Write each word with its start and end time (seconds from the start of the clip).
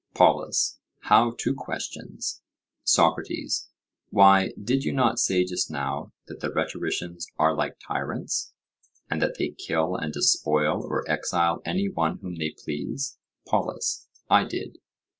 POLUS: 0.15 0.79
How 1.01 1.35
two 1.37 1.53
questions? 1.53 2.41
SOCRATES: 2.85 3.69
Why, 4.09 4.51
did 4.59 4.83
you 4.83 4.93
not 4.93 5.19
say 5.19 5.45
just 5.45 5.69
now 5.69 6.11
that 6.25 6.39
the 6.39 6.51
rhetoricians 6.51 7.27
are 7.37 7.53
like 7.55 7.77
tyrants, 7.87 8.51
and 9.11 9.21
that 9.21 9.37
they 9.37 9.49
kill 9.51 9.95
and 9.95 10.11
despoil 10.11 10.83
or 10.83 11.07
exile 11.07 11.61
any 11.65 11.87
one 11.87 12.17
whom 12.17 12.33
they 12.37 12.55
please? 12.63 13.19
POLUS: 13.45 14.07
I 14.27 14.45
did. 14.45 14.79